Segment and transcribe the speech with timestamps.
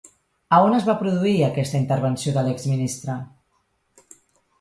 [0.55, 3.19] A on es va produir aquesta intervenció de l'exministre?